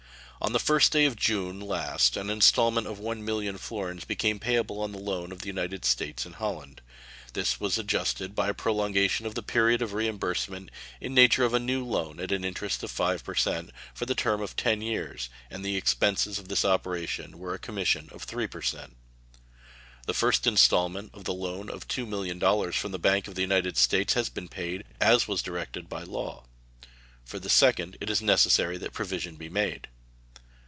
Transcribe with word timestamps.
On 0.43 0.53
the 0.53 0.59
first 0.59 0.91
day 0.91 1.05
of 1.05 1.15
June 1.15 1.59
last 1.59 2.17
an 2.17 2.31
installment 2.31 2.87
of 2.87 2.97
1,000,000 2.97 3.59
florins 3.59 4.05
became 4.05 4.39
payable 4.39 4.81
on 4.81 4.91
the 4.91 4.97
loans 4.97 5.31
of 5.33 5.41
the 5.41 5.45
United 5.47 5.85
States 5.85 6.25
in 6.25 6.33
Holland. 6.33 6.81
This 7.33 7.59
was 7.59 7.77
adjusted 7.77 8.33
by 8.33 8.49
a 8.49 8.53
prolongation 8.55 9.27
of 9.27 9.35
the 9.35 9.43
period 9.43 9.83
of 9.83 9.93
reimbursement 9.93 10.71
in 10.99 11.13
nature 11.13 11.43
of 11.43 11.53
a 11.53 11.59
new 11.59 11.85
loan 11.85 12.19
at 12.19 12.31
an 12.31 12.43
interest 12.43 12.81
of 12.81 12.91
5% 12.91 13.69
for 13.93 14.07
the 14.07 14.15
term 14.15 14.41
of 14.41 14.55
ten 14.55 14.81
years, 14.81 15.29
and 15.51 15.63
the 15.63 15.77
expenses 15.77 16.39
of 16.39 16.47
this 16.47 16.65
operation 16.65 17.37
were 17.37 17.53
a 17.53 17.59
commission 17.59 18.09
of 18.11 18.25
3%. 18.25 18.95
The 20.07 20.13
first 20.15 20.47
installment 20.47 21.11
of 21.13 21.25
the 21.25 21.35
loan 21.35 21.69
of 21.69 21.87
$2,000,000 21.87 22.73
from 22.75 22.91
the 22.91 22.97
Bank 22.97 23.27
of 23.27 23.35
the 23.35 23.41
United 23.41 23.77
States 23.77 24.15
has 24.15 24.27
been 24.29 24.47
paid, 24.47 24.85
as 24.99 25.27
was 25.27 25.43
directed 25.43 25.87
by 25.87 26.01
law. 26.01 26.45
For 27.23 27.37
the 27.37 27.47
second 27.47 27.95
it 28.01 28.09
is 28.09 28.23
necessary 28.23 28.79
that 28.79 28.91
provision 28.91 29.35
be 29.35 29.47
made. 29.47 29.87